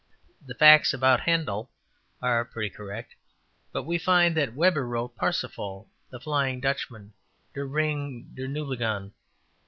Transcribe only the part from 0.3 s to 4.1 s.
``The facts about Handel are pretty correct; but we